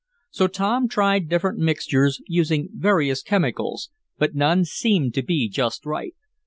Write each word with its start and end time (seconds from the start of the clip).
So 0.31 0.47
Tom 0.47 0.87
tried 0.87 1.29
different 1.29 1.59
mixtures, 1.59 2.21
using 2.25 2.69
various 2.73 3.21
chemicals, 3.21 3.91
but 4.17 4.33
none 4.33 4.65
seemed 4.65 5.13
to 5.13 5.21
be 5.21 5.47
just 5.47 5.85
right. 5.85 6.15